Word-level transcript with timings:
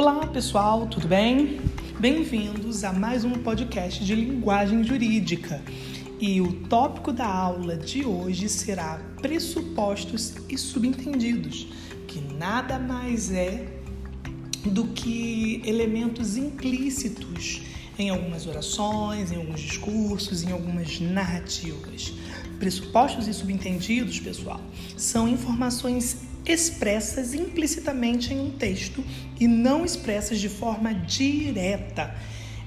Olá 0.00 0.26
pessoal, 0.28 0.86
tudo 0.86 1.06
bem? 1.06 1.60
Bem-vindos 1.98 2.84
a 2.84 2.90
mais 2.90 3.22
um 3.22 3.32
podcast 3.32 4.02
de 4.02 4.14
linguagem 4.14 4.82
jurídica. 4.82 5.62
E 6.18 6.40
o 6.40 6.54
tópico 6.68 7.12
da 7.12 7.26
aula 7.26 7.76
de 7.76 8.06
hoje 8.06 8.48
será 8.48 8.98
pressupostos 9.20 10.36
e 10.48 10.56
subentendidos, 10.56 11.68
que 12.08 12.18
nada 12.18 12.78
mais 12.78 13.30
é 13.30 13.66
do 14.64 14.86
que 14.86 15.60
elementos 15.66 16.34
implícitos 16.34 17.60
em 17.98 18.08
algumas 18.08 18.46
orações, 18.46 19.30
em 19.30 19.36
alguns 19.36 19.60
discursos, 19.60 20.42
em 20.42 20.50
algumas 20.50 20.98
narrativas. 20.98 22.14
Pressupostos 22.58 23.28
e 23.28 23.34
subentendidos, 23.34 24.18
pessoal, 24.18 24.62
são 24.96 25.28
informações 25.28 26.29
expressas 26.50 27.34
implicitamente 27.34 28.34
em 28.34 28.40
um 28.40 28.50
texto 28.50 29.04
e 29.38 29.46
não 29.46 29.84
expressas 29.84 30.38
de 30.38 30.48
forma 30.48 30.92
direta. 30.92 32.14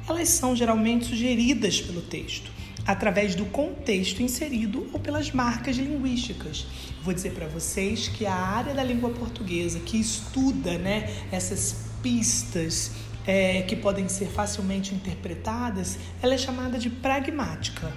Elas 0.07 0.29
são 0.29 0.55
geralmente 0.55 1.05
sugeridas 1.05 1.81
pelo 1.81 2.01
texto, 2.01 2.51
através 2.85 3.35
do 3.35 3.45
contexto 3.45 4.21
inserido 4.21 4.87
ou 4.91 4.99
pelas 4.99 5.31
marcas 5.31 5.77
linguísticas. 5.77 6.65
Vou 7.03 7.13
dizer 7.13 7.31
para 7.31 7.47
vocês 7.47 8.07
que 8.07 8.25
a 8.25 8.33
área 8.33 8.73
da 8.73 8.83
língua 8.83 9.09
portuguesa 9.09 9.79
que 9.79 9.97
estuda 9.97 10.77
né, 10.77 11.13
essas 11.31 11.91
pistas 12.01 12.91
é, 13.25 13.61
que 13.61 13.75
podem 13.75 14.09
ser 14.09 14.27
facilmente 14.27 14.93
interpretadas, 14.93 15.97
ela 16.21 16.33
é 16.33 16.37
chamada 16.37 16.77
de 16.77 16.89
pragmática. 16.89 17.91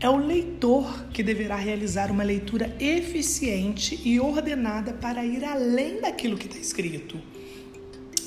É 0.00 0.08
o 0.08 0.16
leitor 0.16 1.06
que 1.12 1.24
deverá 1.24 1.56
realizar 1.56 2.08
uma 2.12 2.22
leitura 2.22 2.72
eficiente 2.78 4.00
e 4.04 4.20
ordenada 4.20 4.92
para 4.92 5.24
ir 5.24 5.44
além 5.44 6.00
daquilo 6.00 6.38
que 6.38 6.46
está 6.46 6.56
escrito, 6.56 7.20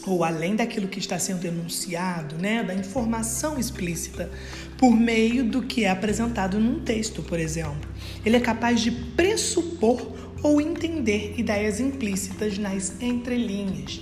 ou 0.05 0.25
além 0.25 0.53
daquilo 0.53 0.89
que 0.89 0.99
está 0.99 1.17
sendo 1.17 1.45
enunciado, 1.45 2.35
né, 2.35 2.61
da 2.61 2.73
informação 2.73 3.57
explícita, 3.57 4.29
por 4.77 4.91
meio 4.91 5.45
do 5.45 5.61
que 5.61 5.85
é 5.85 5.89
apresentado 5.89 6.59
num 6.59 6.81
texto, 6.81 7.23
por 7.23 7.39
exemplo. 7.39 7.89
Ele 8.25 8.35
é 8.35 8.41
capaz 8.41 8.81
de 8.81 8.91
pressupor 8.91 10.11
ou 10.43 10.59
entender 10.59 11.35
ideias 11.37 11.79
implícitas 11.79 12.57
nas 12.57 13.01
entrelinhas. 13.01 14.01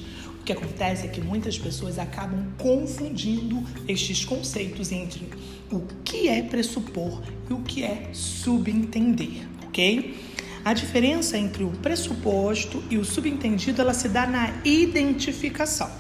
Que 0.50 0.54
acontece 0.54 1.06
é 1.06 1.08
que 1.08 1.22
muitas 1.22 1.60
pessoas 1.60 2.00
acabam 2.00 2.44
confundindo 2.58 3.64
estes 3.88 4.26
conceitos 4.26 4.92
entre 4.92 5.30
o 5.72 5.82
que 6.04 6.28
é 6.28 6.42
pressupor 6.42 7.22
e 7.48 7.54
o 7.54 7.60
que 7.60 7.84
é 7.84 8.10
subentender, 8.14 9.48
ok? 9.68 10.18
A 10.66 10.74
diferença 10.74 11.38
entre 11.38 11.64
o 11.64 11.70
pressuposto 11.70 12.84
e 12.90 12.98
o 12.98 13.06
subentendido 13.06 13.80
ela 13.80 13.94
se 13.94 14.10
dá 14.10 14.26
na 14.26 14.52
identificação. 14.66 15.92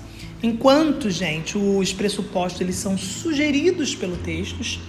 Enquanto, 0.41 1.11
gente, 1.11 1.55
os 1.55 1.93
pressupostos 1.93 2.59
eles 2.59 2.77
são 2.77 2.97
sugeridos 2.97 3.93
pelo 3.93 4.17
texto 4.17 4.81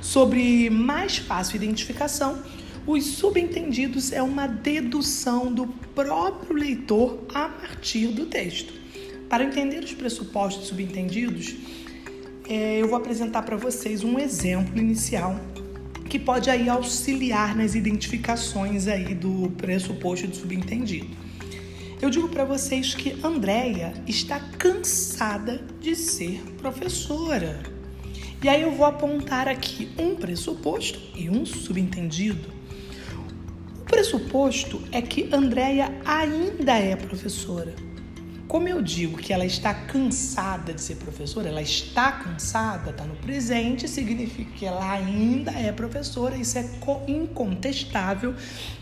sobre 0.00 0.70
mais 0.70 1.18
fácil 1.18 1.56
identificação, 1.56 2.40
os 2.86 3.04
subentendidos 3.04 4.12
é 4.12 4.22
uma 4.22 4.46
dedução 4.46 5.52
do 5.52 5.66
próprio 5.66 6.54
leitor 6.54 7.18
a 7.34 7.48
partir 7.48 8.06
do 8.12 8.24
texto. 8.24 8.77
Para 9.28 9.44
entender 9.44 9.84
os 9.84 9.92
pressupostos 9.92 10.68
subentendidos, 10.68 11.54
é, 12.48 12.80
eu 12.80 12.88
vou 12.88 12.96
apresentar 12.96 13.42
para 13.42 13.56
vocês 13.56 14.02
um 14.02 14.18
exemplo 14.18 14.78
inicial 14.78 15.38
que 16.08 16.18
pode 16.18 16.48
aí 16.48 16.66
auxiliar 16.68 17.54
nas 17.54 17.74
identificações 17.74 18.88
aí 18.88 19.14
do 19.14 19.50
pressuposto 19.58 20.26
do 20.26 20.34
subentendido. 20.34 21.08
Eu 22.00 22.08
digo 22.08 22.28
para 22.28 22.44
vocês 22.44 22.94
que 22.94 23.18
Andréia 23.22 23.92
está 24.06 24.40
cansada 24.40 25.60
de 25.80 25.94
ser 25.94 26.40
professora. 26.56 27.60
E 28.42 28.48
aí 28.48 28.62
eu 28.62 28.72
vou 28.72 28.86
apontar 28.86 29.46
aqui 29.46 29.90
um 29.98 30.14
pressuposto 30.14 30.98
e 31.14 31.28
um 31.28 31.44
subentendido. 31.44 32.48
O 33.80 33.84
pressuposto 33.84 34.80
é 34.90 35.02
que 35.02 35.28
Andréia 35.32 35.92
ainda 36.06 36.78
é 36.78 36.96
professora. 36.96 37.74
Como 38.48 38.66
eu 38.66 38.80
digo 38.80 39.18
que 39.18 39.30
ela 39.30 39.44
está 39.44 39.74
cansada 39.74 40.72
de 40.72 40.80
ser 40.80 40.94
professora, 40.94 41.50
ela 41.50 41.60
está 41.60 42.10
cansada, 42.12 42.92
está 42.92 43.04
no 43.04 43.14
presente, 43.16 43.86
significa 43.86 44.50
que 44.52 44.64
ela 44.64 44.90
ainda 44.90 45.50
é 45.50 45.70
professora, 45.70 46.34
isso 46.34 46.56
é 46.56 46.64
incontestável 47.06 48.34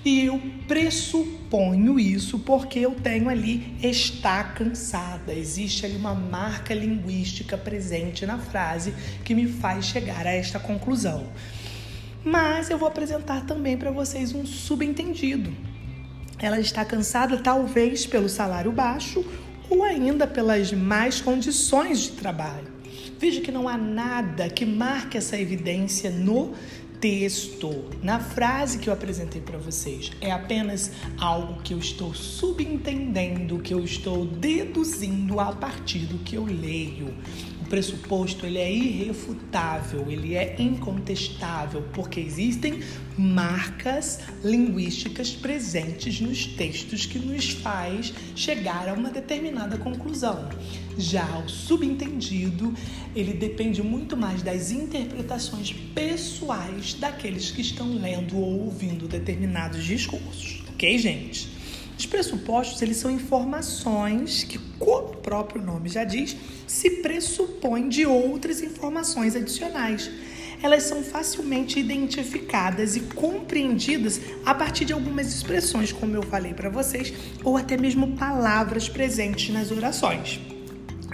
e 0.04 0.24
eu 0.24 0.40
pressuponho 0.68 1.98
isso 1.98 2.38
porque 2.38 2.78
eu 2.78 2.92
tenho 2.92 3.28
ali 3.28 3.76
está 3.82 4.44
cansada. 4.44 5.34
Existe 5.34 5.84
ali 5.84 5.96
uma 5.96 6.14
marca 6.14 6.72
linguística 6.72 7.58
presente 7.58 8.24
na 8.24 8.38
frase 8.38 8.94
que 9.24 9.34
me 9.34 9.48
faz 9.48 9.86
chegar 9.86 10.28
a 10.28 10.32
esta 10.32 10.60
conclusão. 10.60 11.26
Mas 12.24 12.70
eu 12.70 12.78
vou 12.78 12.86
apresentar 12.86 13.44
também 13.44 13.76
para 13.76 13.90
vocês 13.90 14.32
um 14.32 14.46
subentendido. 14.46 15.52
Ela 16.38 16.60
está 16.60 16.84
cansada, 16.84 17.38
talvez 17.38 18.06
pelo 18.06 18.28
salário 18.28 18.70
baixo 18.70 19.24
ou 19.68 19.82
ainda 19.82 20.26
pelas 20.26 20.72
más 20.72 21.20
condições 21.20 22.00
de 22.00 22.10
trabalho. 22.12 22.76
Veja 23.18 23.40
que 23.40 23.50
não 23.50 23.68
há 23.68 23.78
nada 23.78 24.48
que 24.48 24.66
marque 24.66 25.16
essa 25.16 25.38
evidência 25.38 26.10
no 26.10 26.54
texto, 27.00 27.84
na 28.02 28.18
frase 28.18 28.78
que 28.78 28.88
eu 28.88 28.92
apresentei 28.92 29.40
para 29.40 29.58
vocês. 29.58 30.10
É 30.20 30.30
apenas 30.30 30.92
algo 31.18 31.62
que 31.62 31.74
eu 31.74 31.78
estou 31.78 32.14
subentendendo, 32.14 33.58
que 33.58 33.72
eu 33.72 33.84
estou 33.84 34.24
deduzindo 34.26 35.38
a 35.40 35.52
partir 35.52 36.00
do 36.00 36.18
que 36.18 36.36
eu 36.36 36.44
leio. 36.44 37.14
Pressuposto 37.68 38.46
ele 38.46 38.58
é 38.58 38.72
irrefutável, 38.72 40.10
ele 40.10 40.34
é 40.34 40.56
incontestável, 40.58 41.82
porque 41.92 42.20
existem 42.20 42.80
marcas 43.18 44.20
linguísticas 44.44 45.32
presentes 45.32 46.20
nos 46.20 46.46
textos 46.46 47.06
que 47.06 47.18
nos 47.18 47.50
faz 47.50 48.12
chegar 48.34 48.88
a 48.88 48.92
uma 48.92 49.10
determinada 49.10 49.78
conclusão. 49.78 50.48
Já 50.98 51.26
o 51.38 51.48
subentendido, 51.48 52.72
ele 53.14 53.34
depende 53.34 53.82
muito 53.82 54.16
mais 54.16 54.42
das 54.42 54.70
interpretações 54.70 55.72
pessoais 55.94 56.94
daqueles 56.94 57.50
que 57.50 57.60
estão 57.60 57.94
lendo 57.94 58.36
ou 58.36 58.64
ouvindo 58.64 59.08
determinados 59.08 59.84
discursos, 59.84 60.62
ok, 60.68 60.98
gente? 60.98 61.55
Os 61.98 62.04
pressupostos, 62.04 62.82
eles 62.82 62.98
são 62.98 63.10
informações 63.10 64.44
que, 64.44 64.58
como 64.78 65.08
o 65.08 65.16
próprio 65.16 65.62
nome 65.62 65.88
já 65.88 66.04
diz, 66.04 66.36
se 66.66 66.90
pressupõem 67.02 67.88
de 67.88 68.04
outras 68.04 68.60
informações 68.60 69.34
adicionais. 69.34 70.10
Elas 70.62 70.82
são 70.82 71.02
facilmente 71.02 71.78
identificadas 71.78 72.96
e 72.96 73.00
compreendidas 73.00 74.20
a 74.44 74.54
partir 74.54 74.84
de 74.84 74.92
algumas 74.92 75.34
expressões, 75.34 75.90
como 75.90 76.14
eu 76.14 76.22
falei 76.22 76.52
para 76.52 76.68
vocês, 76.68 77.12
ou 77.42 77.56
até 77.56 77.76
mesmo 77.76 78.16
palavras 78.16 78.88
presentes 78.88 79.52
nas 79.54 79.70
orações. 79.70 80.40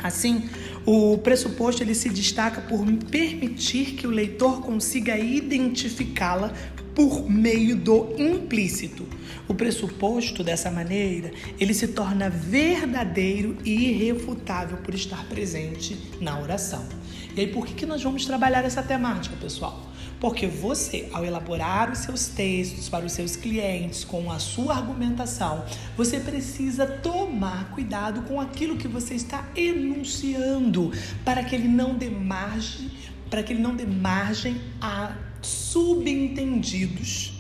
Assim, 0.03 0.49
o 0.85 1.17
pressuposto 1.19 1.83
ele 1.83 1.95
se 1.95 2.09
destaca 2.09 2.61
por 2.61 2.85
permitir 3.09 3.93
que 3.95 4.07
o 4.07 4.11
leitor 4.11 4.61
consiga 4.61 5.17
identificá-la 5.17 6.53
por 6.95 7.29
meio 7.29 7.77
do 7.77 8.15
implícito. 8.19 9.07
O 9.49 9.55
pressuposto 9.55 10.45
dessa 10.45 10.71
maneira, 10.71 11.33
ele 11.59 11.75
se 11.75 11.89
torna 11.89 12.31
verdadeiro 12.31 13.57
e 13.65 13.91
irrefutável 13.91 14.79
por 14.79 14.95
estar 14.95 15.25
presente 15.27 15.99
na 16.21 16.39
oração. 16.39 16.87
E 17.35 17.41
aí, 17.41 17.47
por 17.47 17.67
que, 17.67 17.75
que 17.75 17.87
nós 17.87 18.03
vamos 18.03 18.27
trabalhar 18.27 18.65
essa 18.65 18.83
temática, 18.83 19.35
pessoal? 19.37 19.91
Porque 20.21 20.47
você, 20.47 21.09
ao 21.13 21.25
elaborar 21.25 21.91
os 21.91 21.99
seus 21.99 22.29
textos 22.29 22.89
para 22.89 23.05
os 23.05 23.13
seus 23.13 23.35
clientes 23.35 24.05
com 24.05 24.31
a 24.31 24.39
sua 24.39 24.75
argumentação, 24.75 25.65
você 25.97 26.21
precisa 26.21 26.87
tomar 26.87 27.71
cuidado 27.73 28.23
com 28.23 28.41
aquilo 28.41 28.77
que 28.77 28.87
você 28.87 29.15
está 29.15 29.49
enunciando, 29.57 30.93
para 31.25 31.43
que 31.43 31.57
ele 31.57 31.67
não 31.67 31.95
dê 31.95 32.09
margem, 32.09 32.89
para 33.29 33.43
que 33.43 33.53
ele 33.53 33.63
não 33.63 33.75
dê 33.75 33.85
margem 33.85 34.61
a 34.81 35.13
subentendidos 35.43 37.33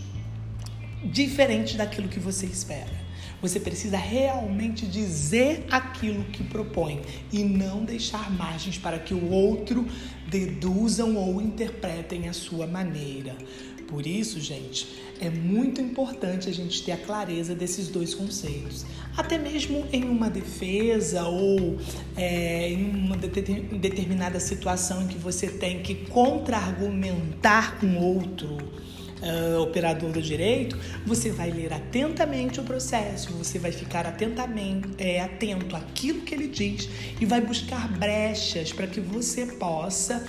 diferentes 1.04 1.75
daquilo 1.76 2.08
que 2.08 2.20
você 2.20 2.46
espera. 2.46 3.02
Você 3.40 3.58
precisa 3.58 3.96
realmente 3.96 4.87
dizer 4.87 5.66
aquilo 5.69 6.22
que 6.26 6.44
propõe 6.44 7.02
e 7.32 7.43
não 7.43 7.84
deixar 7.84 8.31
margens 8.31 8.78
para 8.78 9.00
que 9.00 9.12
o 9.12 9.31
outro 9.31 9.84
deduzam 10.28 11.16
ou 11.16 11.43
interpretem 11.43 12.28
a 12.28 12.32
sua 12.32 12.69
maneira. 12.69 13.37
Por 13.92 14.06
isso, 14.06 14.40
gente, 14.40 14.88
é 15.20 15.28
muito 15.28 15.78
importante 15.78 16.48
a 16.48 16.52
gente 16.52 16.82
ter 16.82 16.92
a 16.92 16.96
clareza 16.96 17.54
desses 17.54 17.88
dois 17.88 18.14
conceitos. 18.14 18.86
Até 19.14 19.36
mesmo 19.36 19.86
em 19.92 20.04
uma 20.04 20.30
defesa 20.30 21.24
ou 21.24 21.76
é, 22.16 22.70
em 22.70 22.86
uma 22.86 23.18
determinada 23.18 24.40
situação 24.40 25.02
em 25.02 25.08
que 25.08 25.18
você 25.18 25.46
tem 25.46 25.82
que 25.82 25.94
contra-argumentar 26.06 27.78
com 27.78 27.98
outro 27.98 28.56
uh, 28.56 29.60
operador 29.60 30.10
do 30.10 30.22
direito, 30.22 30.78
você 31.04 31.30
vai 31.30 31.50
ler 31.50 31.74
atentamente 31.74 32.60
o 32.60 32.62
processo, 32.62 33.30
você 33.34 33.58
vai 33.58 33.72
ficar 33.72 34.06
atentamente, 34.06 34.88
é, 34.96 35.20
atento 35.20 35.76
àquilo 35.76 36.22
que 36.22 36.34
ele 36.34 36.48
diz 36.48 36.88
e 37.20 37.26
vai 37.26 37.42
buscar 37.42 37.88
brechas 37.98 38.72
para 38.72 38.86
que 38.86 39.02
você 39.02 39.44
possa 39.44 40.24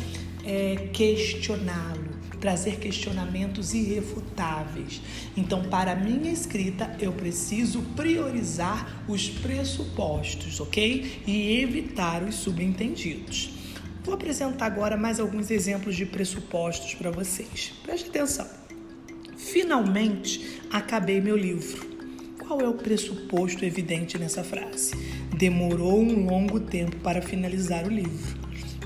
é, 0.46 0.90
questioná-lo 0.92 2.13
trazer 2.44 2.76
questionamentos 2.76 3.74
irrefutáveis. 3.74 5.02
Então, 5.38 5.64
para 5.70 5.96
minha 5.96 6.30
escrita, 6.30 6.94
eu 7.00 7.14
preciso 7.14 7.82
priorizar 7.96 9.02
os 9.08 9.30
pressupostos, 9.30 10.60
ok? 10.60 11.22
E 11.26 11.62
evitar 11.62 12.22
os 12.22 12.36
subentendidos. 12.36 13.54
Vou 14.04 14.14
apresentar 14.14 14.66
agora 14.66 14.98
mais 14.98 15.22
alguns 15.22 15.50
exemplos 15.50 15.96
de 15.96 16.06
pressupostos 16.06 16.94
para 16.96 17.12
vocês. 17.12 17.72
Preste 17.82 18.10
atenção. 18.10 18.46
Finalmente 19.38 20.60
acabei 20.70 21.22
meu 21.22 21.38
livro. 21.38 21.94
Qual 22.46 22.60
é 22.60 22.68
o 22.68 22.74
pressuposto 22.74 23.64
evidente 23.64 24.18
nessa 24.18 24.44
frase? 24.44 24.92
Demorou 25.38 26.02
um 26.02 26.26
longo 26.26 26.60
tempo 26.60 26.98
para 26.98 27.22
finalizar 27.22 27.88
o 27.88 27.90
livro. 27.90 28.43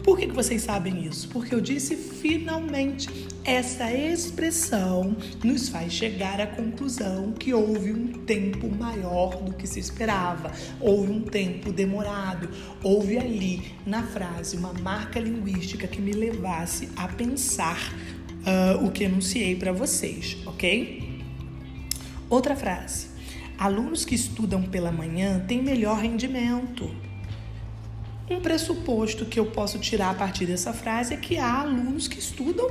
Por 0.07 0.18
que, 0.18 0.27
que 0.27 0.33
vocês 0.33 0.62
sabem 0.62 1.06
isso? 1.06 1.27
Porque 1.27 1.54
eu 1.54 1.59
disse 1.59 1.98
finalmente. 1.98 3.09
Essa 3.44 3.94
expressão 3.94 5.18
nos 5.44 5.68
faz 5.68 5.92
chegar 5.92 6.39
à 6.39 6.48
conclusão 6.48 7.33
que 7.33 7.54
houve 7.54 7.92
um 7.92 8.13
tempo 8.24 8.74
maior 8.74 9.36
do 9.44 9.51
que 9.51 9.68
se 9.68 9.81
esperava, 9.81 10.54
houve 10.80 11.12
um 11.12 11.21
tempo 11.21 11.74
demorado, 11.74 12.50
houve 12.81 13.18
ali 13.18 13.74
na 13.86 14.01
frase 14.01 14.56
uma 14.56 14.71
marca 14.71 15.19
linguística 15.19 15.88
que 15.88 16.01
me 16.01 16.13
levasse 16.13 16.88
a 16.95 17.09
pensar 17.09 17.94
uh, 18.45 18.86
o 18.86 18.92
que 18.92 19.04
enunciei 19.04 19.57
para 19.57 19.74
vocês, 19.74 20.38
ok? 20.45 21.21
Outra 22.30 22.56
frase. 22.56 23.07
Alunos 23.57 24.06
que 24.06 24.15
estudam 24.15 24.63
pela 24.63 24.92
manhã 24.92 25.44
têm 25.45 25.62
melhor 25.62 26.00
rendimento. 26.00 27.06
Um 28.29 28.41
pressuposto 28.41 29.25
que 29.25 29.39
eu 29.39 29.45
posso 29.45 29.79
tirar 29.79 30.09
a 30.09 30.13
partir 30.13 30.45
dessa 30.45 30.74
frase 30.74 31.13
é 31.13 31.18
que 31.18 31.38
há 31.38 31.62
alunos 31.62 32.09
que 32.09 32.19
estudam 32.19 32.69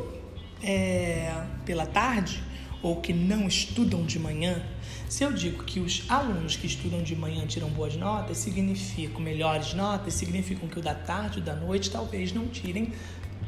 é, 0.63 1.33
pela 1.65 1.87
tarde 1.87 2.43
ou 2.83 3.01
que 3.01 3.15
não 3.15 3.49
estudam 3.49 4.05
de 4.05 4.19
manhã. 4.19 4.63
Se 5.09 5.25
eu 5.25 5.33
digo 5.33 5.65
que 5.65 5.81
os 5.81 6.05
alunos 6.11 6.57
que 6.57 6.67
estudam 6.67 7.03
de 7.03 7.17
manhã 7.17 7.47
tiram 7.47 7.71
boas 7.71 7.97
notas, 7.97 8.37
significa 8.37 9.19
melhores 9.19 9.73
notas, 9.73 10.13
significam 10.13 10.69
que 10.69 10.79
o 10.79 10.83
da 10.83 10.95
tarde 10.95 11.39
e 11.39 11.43
da 11.43 11.55
noite 11.55 11.91
talvez 11.91 12.35
não 12.35 12.49
tirem 12.49 12.93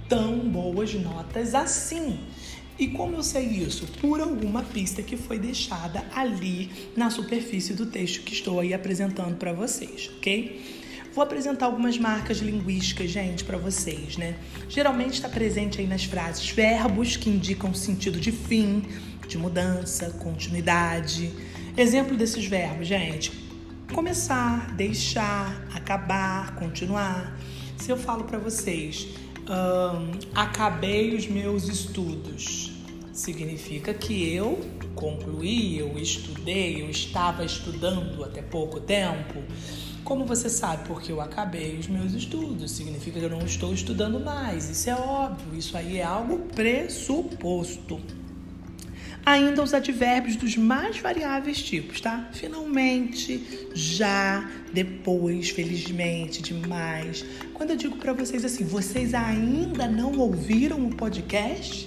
tão 0.09 0.39
boas 0.39 0.95
notas 0.95 1.55
assim. 1.55 2.21
E 2.79 2.89
como 2.89 3.17
eu 3.17 3.23
sei 3.23 3.45
isso? 3.45 3.87
Por 4.01 4.19
alguma 4.19 4.63
pista 4.63 5.03
que 5.03 5.17
foi 5.17 5.39
deixada 5.39 6.03
ali 6.15 6.71
na 6.97 7.11
superfície 7.11 7.75
do 7.75 7.85
texto 7.85 8.23
que 8.23 8.33
estou 8.33 8.61
aí 8.61 8.73
apresentando 8.73 9.37
para 9.37 9.53
vocês, 9.53 10.11
ok? 10.17 10.88
Vou 11.19 11.25
apresentar 11.25 11.67
algumas 11.67 11.99
marcas 11.99 12.39
linguísticas, 12.39 13.11
gente, 13.11 13.43
para 13.43 13.59
vocês, 13.59 14.17
né? 14.17 14.37
Geralmente 14.69 15.15
está 15.15 15.29
presente 15.29 15.81
aí 15.81 15.87
nas 15.89 16.05
frases 16.05 16.49
verbos 16.49 17.17
que 17.17 17.29
indicam 17.29 17.75
sentido 17.75 18.21
de 18.21 18.31
fim, 18.31 18.85
de 19.27 19.37
mudança, 19.37 20.11
continuidade. 20.11 21.33
Exemplo 21.77 22.17
desses 22.17 22.47
verbos, 22.47 22.87
gente: 22.87 23.33
começar, 23.93 24.73
deixar, 24.77 25.67
acabar, 25.75 26.55
continuar. 26.55 27.37
Se 27.77 27.91
eu 27.91 27.97
falo 27.97 28.23
para 28.23 28.39
vocês, 28.39 29.09
um, 29.51 30.13
acabei 30.37 31.17
os 31.17 31.27
meus 31.27 31.67
estudos. 31.67 32.71
Significa 33.13 33.93
que 33.93 34.33
eu 34.33 34.61
concluí, 34.95 35.81
eu 35.81 35.99
estudei, 35.99 36.81
eu 36.81 36.89
estava 36.89 37.45
estudando 37.45 38.23
até 38.23 38.41
pouco 38.41 38.79
tempo. 38.79 39.43
Como 40.05 40.25
você 40.25 40.49
sabe? 40.49 40.87
Porque 40.87 41.13
eu 41.13 41.21
acabei 41.21 41.79
os 41.79 41.87
meus 41.87 42.15
estudos. 42.15 42.71
Significa 42.71 43.19
que 43.19 43.25
eu 43.25 43.31
não 43.31 43.45
estou 43.45 43.73
estudando 43.75 44.19
mais. 44.19 44.71
Isso 44.71 44.89
é 44.91 44.95
óbvio. 44.95 45.59
Isso 45.59 45.77
aí 45.77 45.99
é 45.99 46.05
algo 46.05 46.39
pressuposto. 46.55 48.01
Ainda 49.25 49.63
os 49.63 49.75
advérbios 49.75 50.37
dos 50.37 50.57
mais 50.57 50.99
variáveis 50.99 51.63
tipos, 51.63 52.01
tá? 52.01 52.31
Finalmente, 52.33 53.69
já, 53.75 54.51
depois, 54.73 55.51
felizmente, 55.51 56.41
demais. 56.41 57.25
Quando 57.53 57.71
eu 57.71 57.77
digo 57.77 57.97
para 57.97 58.15
vocês 58.15 58.43
assim, 58.43 58.65
vocês 58.65 59.13
ainda 59.13 59.87
não 59.87 60.17
ouviram 60.19 60.87
o 60.87 60.97
podcast? 60.97 61.87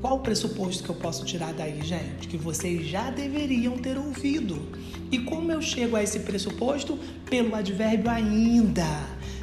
Qual 0.00 0.16
o 0.16 0.20
pressuposto 0.20 0.84
que 0.84 0.90
eu 0.90 0.94
posso 0.94 1.24
tirar 1.24 1.52
daí, 1.52 1.82
gente? 1.82 2.28
Que 2.28 2.36
vocês 2.36 2.86
já 2.86 3.10
deveriam 3.10 3.76
ter 3.76 3.98
ouvido. 3.98 4.68
E 5.10 5.18
como 5.18 5.50
eu 5.50 5.60
chego 5.60 5.96
a 5.96 6.02
esse 6.02 6.20
pressuposto? 6.20 6.98
Pelo 7.28 7.54
advérbio 7.54 8.10
ainda. 8.10 8.86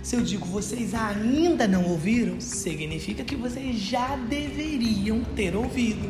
Se 0.01 0.15
eu 0.15 0.21
digo 0.21 0.45
vocês 0.45 0.93
ainda 0.93 1.67
não 1.67 1.83
ouviram, 1.85 2.39
significa 2.39 3.25
que 3.25 3.35
vocês 3.35 3.77
já 3.77 4.15
deveriam 4.15 5.21
ter 5.35 5.55
ouvido. 5.55 6.09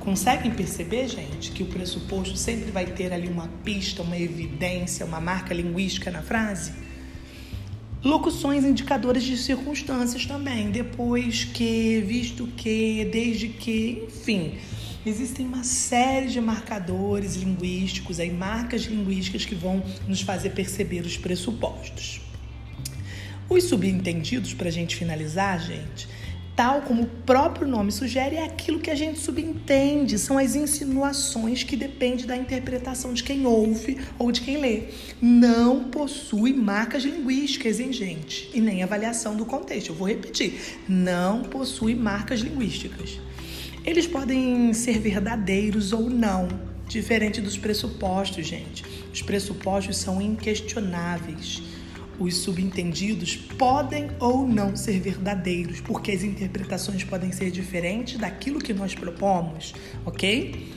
Conseguem 0.00 0.50
perceber, 0.50 1.08
gente, 1.08 1.50
que 1.52 1.62
o 1.62 1.66
pressuposto 1.66 2.36
sempre 2.36 2.70
vai 2.70 2.86
ter 2.86 3.12
ali 3.12 3.28
uma 3.28 3.48
pista, 3.64 4.02
uma 4.02 4.18
evidência, 4.18 5.06
uma 5.06 5.20
marca 5.20 5.54
linguística 5.54 6.10
na 6.10 6.20
frase? 6.20 6.72
Locuções 8.02 8.64
indicadoras 8.64 9.22
de 9.22 9.36
circunstâncias 9.36 10.24
também, 10.24 10.70
depois 10.70 11.44
que, 11.44 12.02
visto 12.06 12.46
que, 12.56 13.08
desde 13.12 13.48
que, 13.48 14.04
enfim. 14.06 14.54
Existem 15.04 15.46
uma 15.46 15.64
série 15.64 16.26
de 16.26 16.40
marcadores 16.42 17.34
linguísticos, 17.36 18.20
aí, 18.20 18.30
marcas 18.30 18.82
linguísticas 18.82 19.46
que 19.46 19.54
vão 19.54 19.82
nos 20.06 20.20
fazer 20.20 20.50
perceber 20.50 21.00
os 21.00 21.16
pressupostos. 21.16 22.20
Os 23.48 23.64
subentendidos, 23.64 24.52
para 24.52 24.68
a 24.68 24.70
gente 24.70 24.94
finalizar, 24.94 25.58
gente, 25.58 26.06
tal 26.54 26.82
como 26.82 27.04
o 27.04 27.06
próprio 27.06 27.66
nome 27.66 27.90
sugere, 27.90 28.36
é 28.36 28.44
aquilo 28.44 28.78
que 28.78 28.90
a 28.90 28.94
gente 28.94 29.18
subentende, 29.18 30.18
são 30.18 30.36
as 30.36 30.54
insinuações 30.54 31.62
que 31.64 31.76
dependem 31.76 32.26
da 32.26 32.36
interpretação 32.36 33.14
de 33.14 33.24
quem 33.24 33.46
ouve 33.46 33.98
ou 34.18 34.30
de 34.30 34.42
quem 34.42 34.58
lê. 34.58 34.82
Não 35.18 35.84
possui 35.84 36.52
marcas 36.52 37.04
linguísticas, 37.04 37.80
hein, 37.80 37.90
gente? 37.90 38.50
E 38.52 38.60
nem 38.60 38.82
avaliação 38.82 39.34
do 39.34 39.46
contexto. 39.46 39.88
Eu 39.88 39.94
vou 39.94 40.06
repetir: 40.06 40.78
não 40.86 41.42
possui 41.42 41.94
marcas 41.94 42.40
linguísticas. 42.40 43.18
Eles 43.84 44.06
podem 44.06 44.72
ser 44.72 44.98
verdadeiros 44.98 45.92
ou 45.92 46.08
não, 46.08 46.48
diferente 46.88 47.40
dos 47.40 47.56
pressupostos, 47.56 48.46
gente. 48.46 48.84
Os 49.12 49.22
pressupostos 49.22 49.96
são 49.96 50.20
inquestionáveis 50.20 51.62
os 52.20 52.36
subentendidos 52.36 53.34
podem 53.34 54.10
ou 54.20 54.46
não 54.46 54.76
ser 54.76 55.00
verdadeiros, 55.00 55.80
porque 55.80 56.12
as 56.12 56.22
interpretações 56.22 57.02
podem 57.02 57.32
ser 57.32 57.50
diferentes 57.50 58.18
daquilo 58.18 58.60
que 58.60 58.74
nós 58.74 58.94
propomos, 58.94 59.72
ok? 60.04 60.68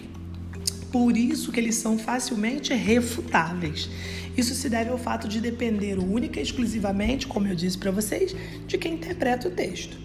Por 0.90 1.18
isso 1.18 1.52
que 1.52 1.60
eles 1.60 1.76
são 1.76 2.00
facilmente 2.00 2.74
refutáveis. 2.74 3.90
Isso 4.38 4.56
se 4.56 4.70
deve 4.70 4.90
ao 4.90 4.98
fato 4.98 5.28
de 5.28 5.42
depender 5.42 6.00
única 6.00 6.40
e 6.40 6.44
exclusivamente, 6.44 7.28
como 7.28 7.48
eu 7.48 7.56
disse 7.56 7.78
para 7.78 7.92
vocês, 7.92 8.34
de 8.66 8.78
quem 8.78 8.94
interpreta 8.94 9.50
o 9.50 9.52
texto. 9.52 9.98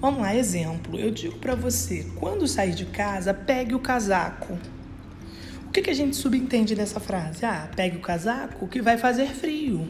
Vamos 0.00 0.22
lá, 0.22 0.34
exemplo. 0.34 0.98
Eu 0.98 1.10
digo 1.10 1.36
para 1.36 1.54
você, 1.54 2.06
quando 2.16 2.48
sair 2.48 2.74
de 2.74 2.86
casa, 2.86 3.34
pegue 3.34 3.74
o 3.74 3.78
casaco. 3.78 4.58
O 5.66 5.70
que, 5.70 5.82
que 5.82 5.90
a 5.90 5.94
gente 5.94 6.16
subentende 6.16 6.74
dessa 6.74 6.98
frase? 6.98 7.44
Ah, 7.44 7.68
pegue 7.76 7.98
o 7.98 8.00
casaco 8.00 8.66
que 8.66 8.80
vai 8.80 8.96
fazer 8.96 9.26
frio. 9.26 9.88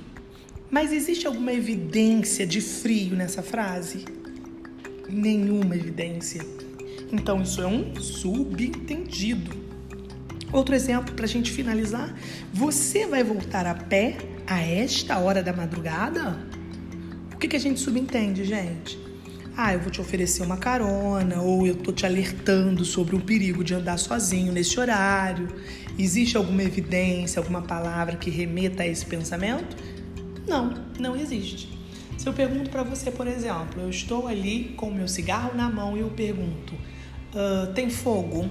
Mas 0.69 0.93
existe 0.93 1.29
alguma 1.29 1.53
evidência 1.53 2.45
de 2.45 2.61
frio 2.61 3.15
nessa 3.15 3.41
frase? 3.41 4.05
Nenhuma 5.09 5.77
evidência. 5.77 6.45
Então 7.13 7.43
isso 7.43 7.63
é 7.63 7.67
um 7.69 7.95
subentendido. 7.95 9.57
Outro 10.53 10.75
exemplo 10.75 11.15
para 11.15 11.25
a 11.25 11.29
gente 11.29 11.53
finalizar: 11.53 12.13
você 12.53 13.07
vai 13.07 13.23
voltar 13.23 13.65
a 13.65 13.75
pé 13.75 14.17
a 14.45 14.61
esta 14.61 15.19
hora 15.19 15.41
da 15.41 15.53
madrugada? 15.53 16.37
O 17.33 17.37
que, 17.39 17.47
que 17.47 17.57
a 17.57 17.61
gente 17.61 17.79
subentende, 17.79 18.45
gente? 18.45 19.10
Ah, 19.63 19.75
eu 19.75 19.81
vou 19.81 19.91
te 19.91 20.01
oferecer 20.01 20.43
uma 20.43 20.57
carona, 20.57 21.43
ou 21.43 21.67
eu 21.67 21.77
tô 21.77 21.93
te 21.93 22.07
alertando 22.07 22.83
sobre 22.83 23.15
o 23.15 23.21
perigo 23.21 23.63
de 23.63 23.75
andar 23.75 23.99
sozinho 23.99 24.51
nesse 24.51 24.81
horário. 24.81 25.49
Existe 25.99 26.35
alguma 26.35 26.63
evidência, 26.63 27.39
alguma 27.39 27.61
palavra 27.61 28.17
que 28.17 28.31
remeta 28.31 28.85
a 28.85 28.87
esse 28.87 29.05
pensamento? 29.05 29.77
Não, 30.49 30.73
não 30.99 31.15
existe. 31.15 31.79
Se 32.17 32.27
eu 32.27 32.33
pergunto 32.33 32.71
para 32.71 32.83
você, 32.83 33.11
por 33.11 33.27
exemplo, 33.27 33.83
eu 33.83 33.91
estou 33.91 34.27
ali 34.27 34.73
com 34.79 34.89
o 34.89 34.95
meu 34.95 35.07
cigarro 35.07 35.55
na 35.55 35.69
mão 35.69 35.95
e 35.95 36.01
eu 36.01 36.09
pergunto: 36.09 36.73
uh, 37.35 37.71
tem 37.75 37.91
fogo? 37.91 38.49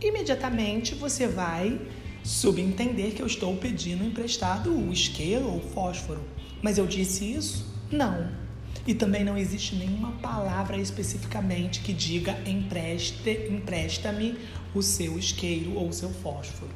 Imediatamente 0.00 0.94
você 0.94 1.28
vai 1.28 1.78
subentender 2.22 3.12
que 3.12 3.20
eu 3.20 3.26
estou 3.26 3.54
pedindo 3.58 4.04
emprestado 4.04 4.74
o 4.74 4.90
isqueiro 4.90 5.44
ou 5.44 5.60
fósforo. 5.60 6.22
Mas 6.62 6.78
eu 6.78 6.86
disse 6.86 7.30
isso? 7.30 7.66
Não. 7.92 8.43
E 8.86 8.94
também 8.94 9.24
não 9.24 9.36
existe 9.36 9.76
nenhuma 9.76 10.12
palavra 10.12 10.76
especificamente 10.76 11.80
que 11.80 11.92
diga 11.92 12.38
empreste, 12.46 13.48
empresta-me 13.50 14.36
o 14.74 14.82
seu 14.82 15.18
isqueiro 15.18 15.74
ou 15.74 15.88
o 15.88 15.92
seu 15.92 16.10
fósforo. 16.10 16.70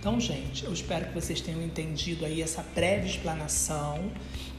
Então, 0.00 0.18
gente, 0.18 0.64
eu 0.64 0.72
espero 0.72 1.06
que 1.06 1.14
vocês 1.14 1.40
tenham 1.40 1.62
entendido 1.62 2.24
aí 2.24 2.42
essa 2.42 2.64
breve 2.74 3.06
explanação. 3.06 4.10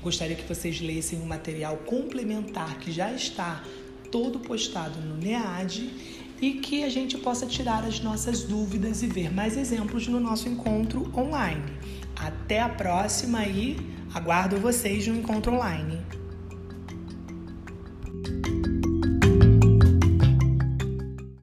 Gostaria 0.02 0.38
que 0.38 0.48
vocês 0.48 0.80
lessem 0.80 1.20
o 1.20 1.24
um 1.24 1.26
material 1.26 1.76
complementar 1.86 2.80
que 2.80 2.94
já 2.94 3.12
está 3.12 3.62
todo 4.10 4.40
postado 4.40 5.02
no 5.02 5.18
NEAD 5.18 5.90
e 6.40 6.54
que 6.54 6.86
a 6.86 6.90
gente 6.90 7.18
possa 7.18 7.46
tirar 7.46 7.84
as 7.84 8.00
nossas 8.00 8.44
dúvidas 8.44 9.04
e 9.04 9.08
ver 9.08 9.34
mais 9.34 9.58
exemplos 9.58 10.08
no 10.08 10.20
nosso 10.20 10.48
encontro 10.48 11.12
online. 11.14 11.74
Até 12.16 12.62
a 12.62 12.70
próxima 12.70 13.46
e 13.46 13.76
aguardo 14.14 14.56
vocês 14.58 15.06
no 15.08 15.16
encontro 15.16 15.54
online. 15.54 16.23